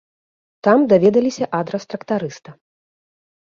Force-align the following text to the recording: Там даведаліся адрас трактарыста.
Там 0.67 0.85
даведаліся 0.93 1.51
адрас 1.59 1.83
трактарыста. 1.95 2.49